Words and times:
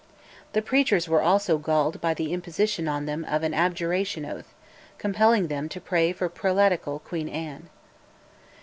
The 0.53 0.63
preachers 0.63 1.07
were 1.07 1.21
also 1.21 1.59
galled 1.59 2.01
by 2.01 2.15
the 2.15 2.33
imposition 2.33 2.87
on 2.87 3.05
them 3.05 3.23
of 3.25 3.43
an 3.43 3.53
abjuration 3.53 4.25
oath, 4.25 4.51
compelling 4.97 5.45
them 5.45 5.69
to 5.69 5.79
pray 5.79 6.11
for 6.11 6.27
prelatical 6.27 6.97
Queen 6.97 7.29
Anne. 7.29 7.69